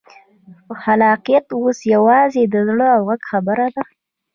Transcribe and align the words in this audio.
خلاقیت 0.81 1.45
اوس 1.59 1.79
یوازې 1.95 2.43
د 2.47 2.55
زړه 2.67 2.87
او 2.95 3.01
غږ 3.07 3.21
خبره 3.31 3.67
ده. 3.75 3.83